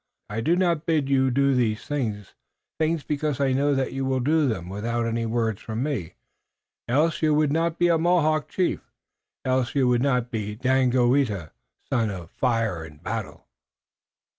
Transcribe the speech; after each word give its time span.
I 0.31 0.41
do 0.41 0.55
not 0.55 0.87
bid 0.87 1.09
you 1.09 1.29
do 1.29 1.53
these 1.53 1.85
things 1.85 2.33
because 2.79 3.39
I 3.39 3.53
know 3.53 3.75
that 3.75 3.93
you 3.93 4.03
will 4.03 4.19
do 4.19 4.47
them 4.47 4.67
without 4.67 5.05
any 5.05 5.27
words 5.27 5.61
from 5.61 5.83
me, 5.83 6.15
else 6.87 7.21
you 7.21 7.35
would 7.35 7.51
not 7.51 7.77
be 7.77 7.87
a 7.87 7.99
Mohawk 7.99 8.47
chief, 8.49 8.79
else 9.45 9.75
you 9.75 9.87
would 9.89 10.01
not 10.01 10.31
be 10.31 10.55
Daganoweda, 10.57 11.51
son 11.87 12.09
of 12.09 12.31
fire 12.31 12.83
and 12.83 13.03
battle." 13.03 13.45